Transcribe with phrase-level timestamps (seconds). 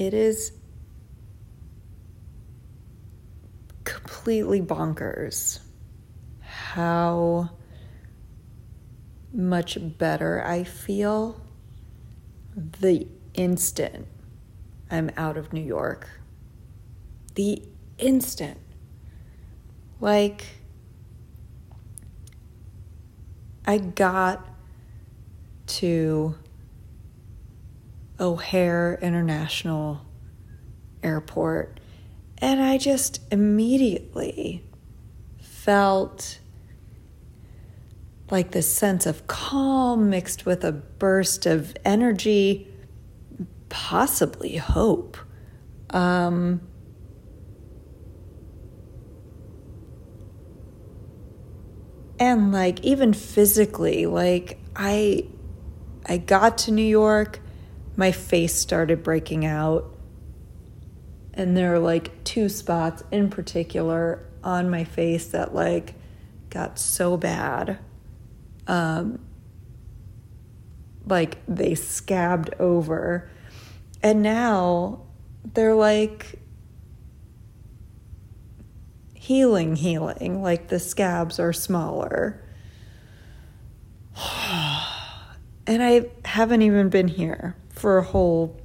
[0.00, 0.52] it is
[3.84, 5.58] completely bonkers
[6.40, 7.50] how
[9.30, 11.38] much better I feel
[12.80, 14.06] the instant
[14.90, 16.08] I'm out of New York.
[17.34, 17.62] The
[17.98, 18.58] instant.
[20.00, 20.46] Like,
[23.66, 24.48] I got
[25.66, 26.34] to
[28.20, 30.02] O'Hare International
[31.02, 31.80] Airport
[32.38, 34.64] and I just immediately
[35.38, 36.38] felt
[38.30, 42.68] like this sense of calm mixed with a burst of energy,
[43.68, 45.18] possibly hope.
[45.90, 46.60] Um,
[52.18, 55.24] and like even physically like i
[56.06, 57.40] i got to new york
[58.00, 59.94] my face started breaking out.
[61.34, 65.96] And there are like two spots in particular on my face that like
[66.48, 67.78] got so bad.
[68.66, 69.20] Um
[71.04, 73.28] like they scabbed over.
[74.02, 75.02] And now
[75.52, 76.36] they're like
[79.12, 82.42] healing, healing, like the scabs are smaller.
[85.66, 88.60] and I haven't even been here for a whole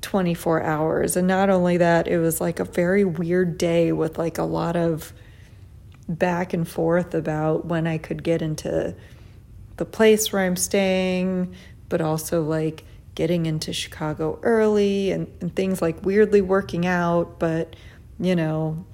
[0.00, 1.16] 24 hours.
[1.16, 4.76] And not only that, it was like a very weird day with like a lot
[4.76, 5.12] of
[6.08, 8.94] back and forth about when I could get into
[9.76, 11.54] the place where I'm staying,
[11.88, 17.76] but also like getting into Chicago early and, and things like weirdly working out, but
[18.18, 18.84] you know,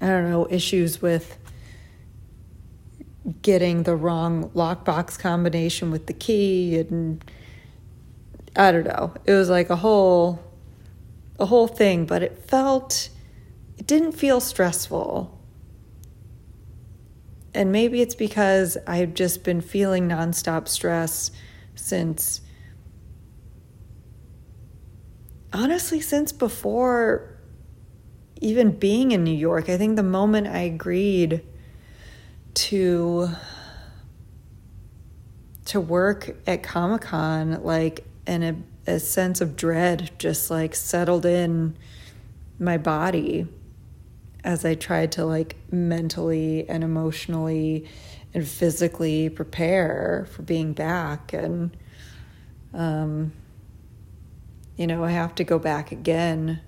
[0.00, 1.38] I don't know, issues with
[3.42, 7.22] getting the wrong lockbox combination with the key and
[8.56, 9.14] I don't know.
[9.24, 10.42] It was like a whole
[11.38, 13.08] a whole thing, but it felt
[13.78, 15.38] it didn't feel stressful.
[17.54, 21.30] And maybe it's because I've just been feeling nonstop stress
[21.74, 22.40] since
[25.52, 27.32] honestly since before
[28.42, 31.42] even being in New York, I think the moment I agreed
[32.54, 33.28] to
[35.66, 41.26] to work at Comic Con, like, and a, a sense of dread just like settled
[41.26, 41.76] in
[42.58, 43.46] my body
[44.44, 47.88] as I tried to like mentally and emotionally
[48.34, 51.32] and physically prepare for being back.
[51.32, 51.76] And,
[52.72, 53.32] um,
[54.76, 56.60] you know, I have to go back again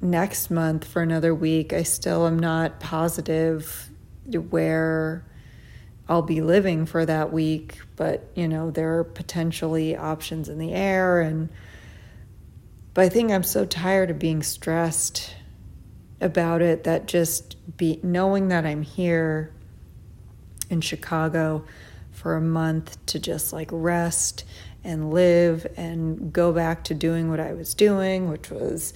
[0.00, 1.72] next month for another week.
[1.72, 3.90] I still am not positive
[4.50, 5.24] where
[6.08, 10.72] I'll be living for that week, but you know, there are potentially options in the
[10.72, 11.48] air and
[12.92, 15.34] but I think I'm so tired of being stressed
[16.20, 19.52] about it that just be knowing that I'm here
[20.70, 21.64] in Chicago
[22.12, 24.44] for a month to just like rest
[24.84, 28.94] and live and go back to doing what I was doing, which was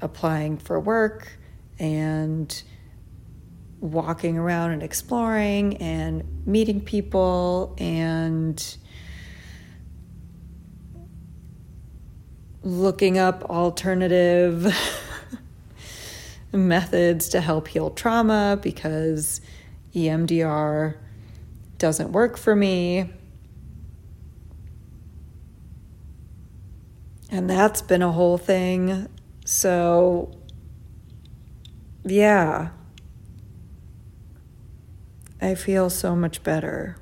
[0.00, 1.38] applying for work
[1.78, 2.62] and
[3.80, 8.76] walking around and exploring and meeting people and
[12.62, 14.74] looking up alternative
[16.52, 19.40] methods to help heal trauma because
[19.94, 20.96] EMDR
[21.78, 23.10] doesn't work for me.
[27.30, 29.08] And that's been a whole thing
[29.48, 30.30] so,
[32.04, 32.68] yeah,
[35.40, 36.96] I feel so much better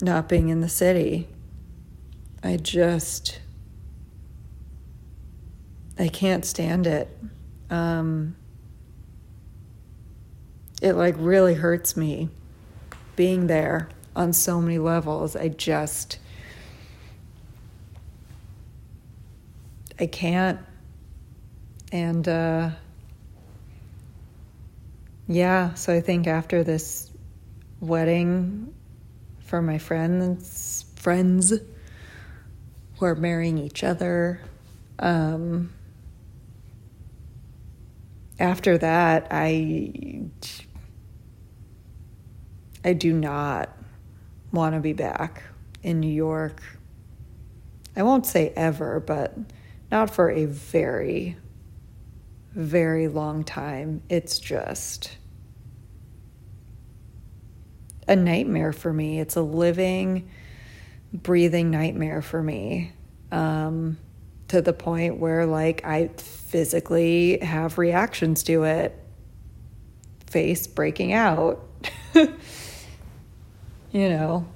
[0.00, 1.28] not being in the city.
[2.42, 3.40] I just,
[5.98, 7.08] I can't stand it.
[7.70, 8.36] Um,
[10.80, 12.28] it like really hurts me
[13.16, 15.34] being there on so many levels.
[15.34, 16.18] I just,
[19.98, 20.60] I can't.
[21.90, 22.70] And uh,
[25.28, 27.10] yeah, so I think after this
[27.80, 28.74] wedding
[29.40, 31.52] for my friends, friends
[32.96, 34.40] who are marrying each other,
[34.98, 35.70] um,
[38.40, 40.24] after that, I
[42.84, 43.76] I do not
[44.52, 45.42] want to be back
[45.82, 46.62] in New York.
[47.96, 49.36] I won't say ever, but
[49.90, 51.36] not for a very,
[52.52, 54.02] very long time.
[54.08, 55.16] It's just
[58.06, 59.20] a nightmare for me.
[59.20, 60.30] It's a living
[61.12, 62.92] breathing nightmare for me
[63.30, 63.98] um,
[64.48, 68.98] to the point where, like, I physically have reactions to it
[70.26, 71.64] face breaking out.
[72.14, 72.28] you
[73.92, 74.46] know,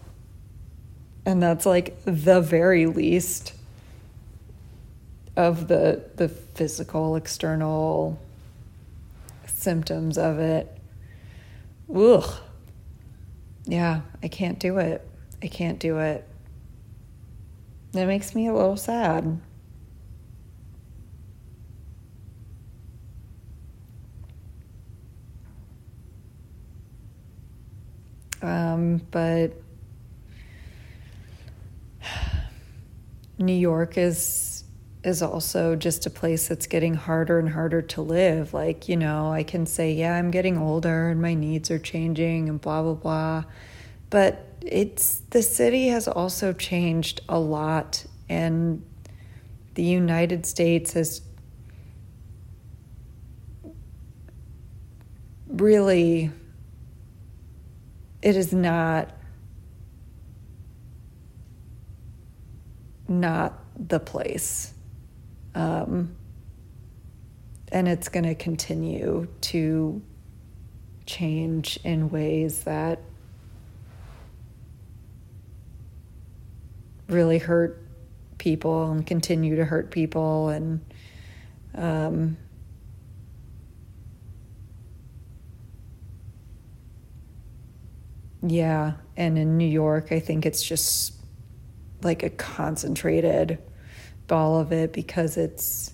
[1.25, 3.55] and that's like the very least
[5.37, 8.21] of the the physical external
[9.47, 10.77] symptoms of it.
[11.95, 12.31] Ugh.
[13.65, 15.07] Yeah, I can't do it.
[15.43, 16.27] I can't do it.
[17.95, 19.41] It makes me a little sad.
[28.43, 29.53] Um, but
[33.39, 34.52] New York is
[35.05, 38.55] is also just a place that's getting harder and harder to live.
[38.55, 42.49] Like, you know, I can say, yeah, I'm getting older and my needs are changing
[42.49, 43.45] and blah blah blah.
[44.11, 48.85] But it's the city has also changed a lot and
[49.75, 51.23] the United States has
[55.49, 56.31] really
[58.23, 59.11] it is not
[63.09, 64.73] not the place.
[65.55, 66.17] Um,
[67.71, 70.03] and it's going to continue to
[71.07, 73.01] change in ways that
[77.09, 77.83] really hurt
[78.39, 80.81] people and continue to hurt people and
[81.75, 82.37] um,
[88.43, 91.15] yeah and in new york i think it's just
[92.03, 93.59] like a concentrated
[94.33, 95.93] ball of it because it's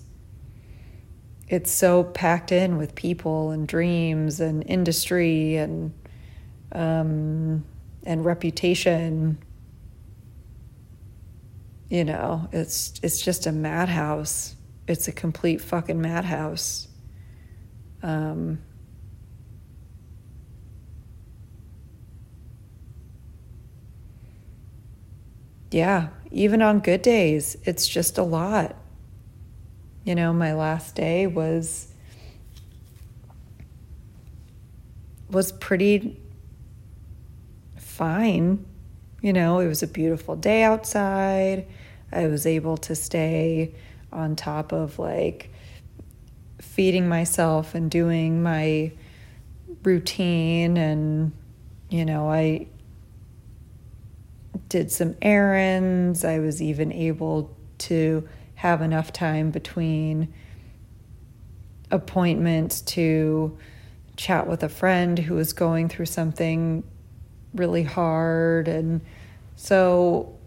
[1.47, 5.93] it's so packed in with people and dreams and industry and
[6.71, 7.65] um,
[8.05, 9.37] and reputation
[11.89, 14.55] you know, it's it's just a madhouse.
[14.87, 16.87] It's a complete fucking madhouse.
[18.03, 18.59] Um,
[25.71, 28.75] yeah, even on good days, it's just a lot.
[30.03, 31.87] You know, my last day was
[35.29, 36.19] was pretty
[37.77, 38.65] fine.
[39.21, 41.67] You know, it was a beautiful day outside.
[42.11, 43.73] I was able to stay
[44.11, 45.51] on top of like
[46.59, 48.91] feeding myself and doing my
[49.83, 51.31] routine and
[51.89, 52.67] you know I
[54.69, 60.33] did some errands I was even able to have enough time between
[61.91, 63.57] appointments to
[64.15, 66.83] chat with a friend who was going through something
[67.53, 69.01] really hard and
[69.55, 70.39] so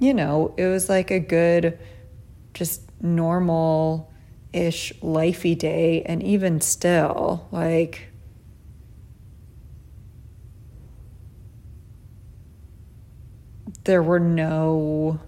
[0.00, 1.78] you know, it was like a good,
[2.54, 4.10] just normal
[4.52, 6.02] ish lifey day.
[6.02, 8.08] And even still, like,
[13.84, 15.20] there were no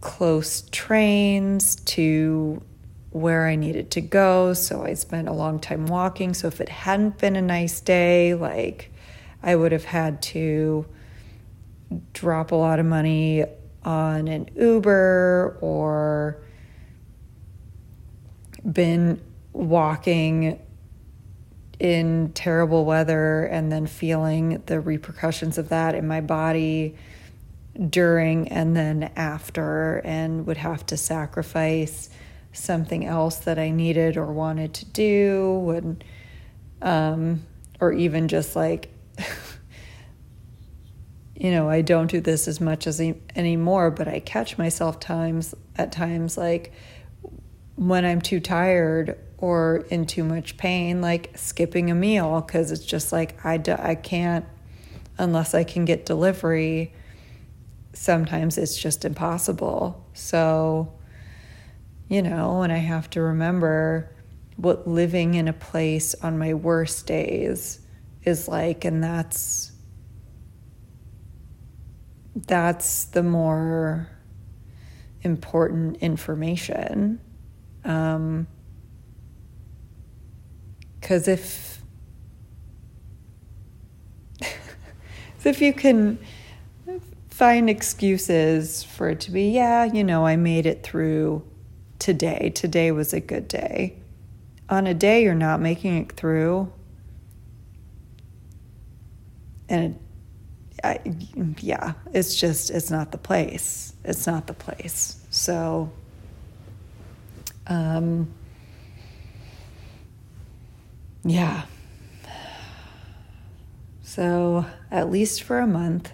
[0.00, 2.60] close trains to
[3.10, 4.52] where I needed to go.
[4.52, 6.34] So I spent a long time walking.
[6.34, 8.90] So if it hadn't been a nice day, like
[9.42, 10.86] I would have had to
[12.12, 13.44] drop a lot of money
[13.84, 16.38] on an Uber or
[18.70, 19.20] been
[19.52, 20.58] walking
[21.82, 26.94] in terrible weather and then feeling the repercussions of that in my body
[27.90, 32.08] during and then after, and would have to sacrifice
[32.52, 36.04] something else that I needed or wanted to do, and
[36.80, 37.42] um,
[37.80, 38.90] or even just like
[41.34, 43.00] you know, I don't do this as much as
[43.34, 46.72] anymore, but I catch myself times at times like
[47.74, 52.84] when I'm too tired or in too much pain, like skipping a meal because it's
[52.84, 54.46] just like I, do, I can't
[55.18, 56.94] unless I can get delivery.
[57.92, 60.06] Sometimes it's just impossible.
[60.14, 60.92] So,
[62.08, 64.14] you know, and I have to remember
[64.56, 67.80] what living in a place on my worst days
[68.22, 69.72] is like, and that's
[72.46, 74.08] that's the more
[75.22, 77.20] important information.
[77.84, 78.46] Um,
[81.02, 81.82] because if
[85.44, 86.18] if you can
[87.28, 91.44] find excuses for it to be, yeah, you know, I made it through
[91.98, 92.52] today.
[92.54, 93.96] Today was a good day.
[94.70, 96.72] On a day you're not making it through,
[99.68, 99.98] and
[100.84, 101.00] I,
[101.60, 103.92] yeah, it's just, it's not the place.
[104.04, 105.20] It's not the place.
[105.30, 105.90] So,
[107.66, 108.32] um,
[111.24, 111.62] yeah.
[114.02, 116.12] So, at least for a month,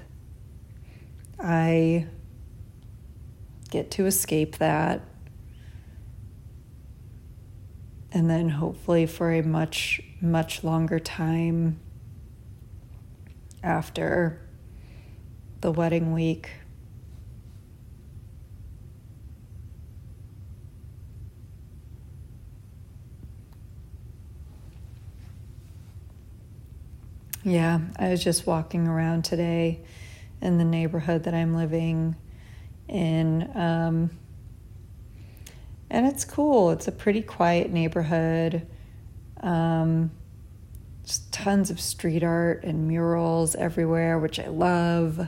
[1.40, 2.06] I
[3.70, 5.02] get to escape that.
[8.12, 11.80] And then, hopefully, for a much, much longer time
[13.62, 14.40] after
[15.60, 16.50] the wedding week.
[27.48, 29.80] Yeah, I was just walking around today
[30.42, 32.14] in the neighborhood that I'm living
[32.88, 33.50] in.
[33.54, 34.10] Um,
[35.88, 36.70] and it's cool.
[36.72, 38.66] It's a pretty quiet neighborhood.
[39.40, 40.10] Um,
[41.30, 45.26] tons of street art and murals everywhere, which I love.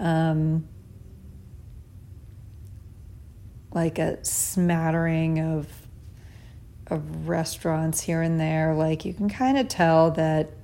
[0.00, 0.66] Um,
[3.72, 5.68] like a smattering of
[6.86, 8.74] of restaurants here and there.
[8.74, 10.55] Like you can kind of tell that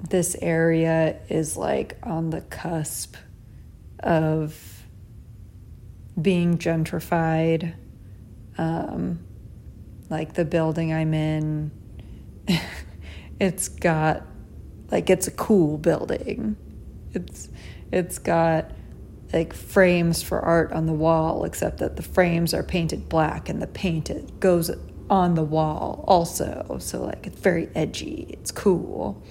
[0.00, 3.16] this area is like on the cusp
[4.00, 4.84] of
[6.20, 7.74] being gentrified.
[8.58, 9.20] Um,
[10.08, 11.70] like the building I'm in,
[13.40, 14.22] it's got
[14.90, 16.56] like it's a cool building.
[17.12, 17.48] It's
[17.92, 18.72] it's got
[19.32, 23.60] like frames for art on the wall, except that the frames are painted black and
[23.60, 24.70] the paint it goes
[25.10, 26.78] on the wall also.
[26.80, 28.26] So like it's very edgy.
[28.30, 29.22] It's cool.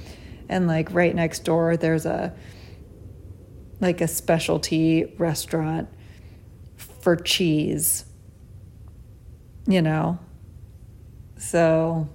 [0.50, 2.34] And like right next door there's a
[3.82, 5.90] like a specialty restaurant
[6.76, 8.06] for cheese.
[9.68, 10.20] You know,
[11.38, 12.08] so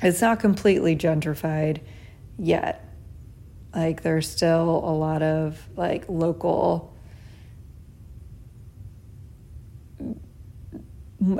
[0.00, 1.80] it's not completely gentrified
[2.38, 2.84] yet.
[3.74, 6.94] Like there's still a lot of like local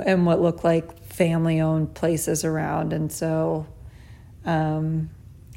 [0.05, 2.93] and what look like family owned places around.
[2.93, 3.67] And so
[4.45, 5.09] um,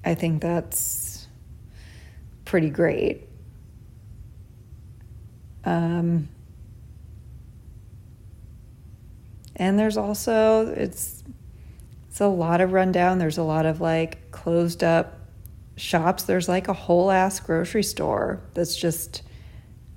[0.05, 1.27] I think that's
[2.45, 3.29] pretty great.
[5.65, 6.29] Um,
[9.57, 11.23] and there's also it's
[12.09, 13.19] it's a lot of rundown.
[13.19, 15.19] There's a lot of like closed up
[15.77, 16.25] shops.
[16.25, 19.23] There's like a whole ass grocery store that's just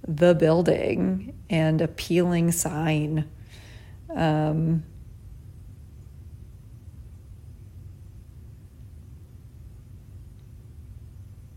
[0.08, 3.30] the building and a peeling sign.
[4.14, 4.84] Um,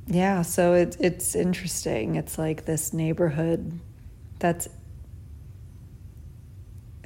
[0.06, 3.78] yeah so it, it's interesting it's like this neighborhood
[4.38, 4.68] that's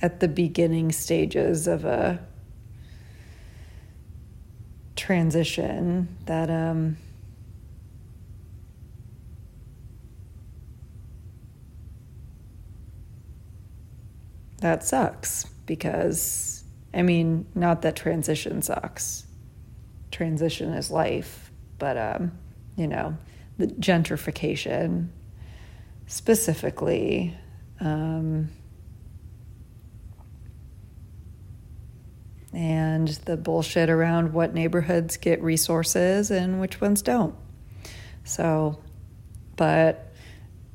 [0.00, 2.21] at the beginning stages of a
[4.97, 6.97] transition that um,
[14.61, 16.59] that sucks because
[16.93, 19.26] I mean, not that transition sucks.
[20.11, 22.33] Transition is life, but um,
[22.79, 23.19] you know,
[23.59, 25.09] the gentrification
[26.07, 27.37] specifically
[27.81, 28.49] um,
[32.55, 37.35] and the bullshit around what neighborhoods get resources and which ones don't.
[38.23, 38.79] So,
[39.57, 40.13] but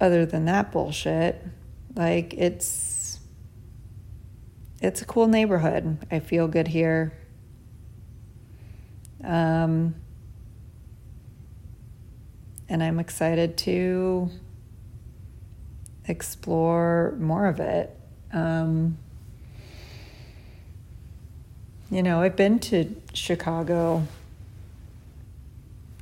[0.02, 1.42] other than that bullshit,
[1.96, 3.20] like it's
[4.82, 6.06] it's a cool neighborhood.
[6.12, 7.14] I feel good here.
[9.24, 9.96] Um,
[12.70, 14.29] and I'm excited to
[16.05, 17.96] explore more of it.
[18.32, 18.98] Um,
[21.89, 24.08] you know, I've been to Chicago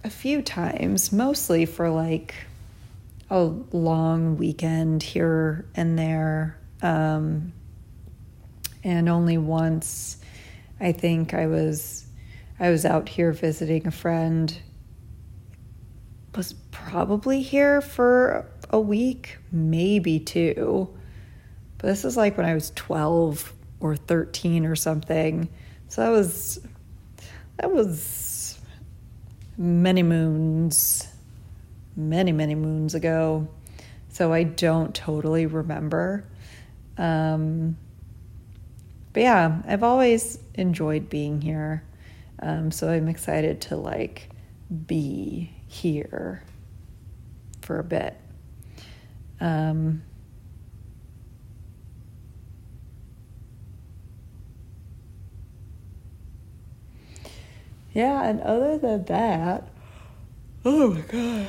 [0.03, 2.33] a few times, mostly for like
[3.29, 6.57] a long weekend here and there.
[6.81, 7.53] Um,
[8.83, 10.17] and only once,
[10.79, 12.05] I think I was
[12.59, 14.55] I was out here visiting a friend.
[16.35, 20.89] Was probably here for a week, maybe two.
[21.77, 25.49] But this is like when I was 12 or 13 or something.
[25.89, 26.61] So that was
[27.57, 28.59] that was
[29.57, 31.07] many moons,
[31.95, 33.47] many many moons ago.
[34.09, 36.25] So I don't totally remember.
[36.97, 37.77] Um,
[39.13, 41.83] but yeah, I've always enjoyed being here.
[42.39, 44.29] Um, so I'm excited to like
[44.87, 46.43] be here
[47.61, 48.15] for a bit.
[49.39, 50.03] Um,
[57.93, 59.67] Yeah, and other than that,
[60.63, 61.47] Oh my God.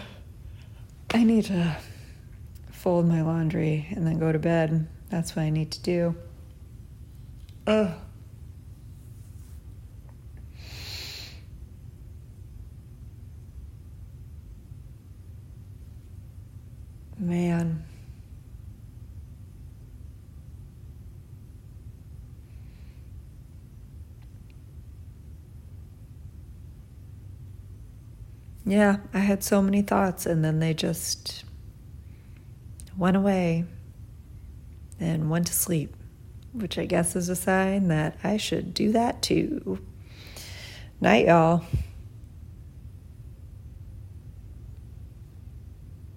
[1.13, 1.77] I need to
[2.71, 4.89] fold my laundry and then go to bed.
[5.11, 6.17] That's what I need to do.
[7.67, 7.95] Ugh.
[17.23, 17.85] Man.
[28.65, 31.45] Yeah, I had so many thoughts and then they just
[32.97, 33.67] went away
[34.99, 35.95] and went to sleep,
[36.53, 39.79] which I guess is a sign that I should do that too.
[41.01, 41.65] Night, y'all.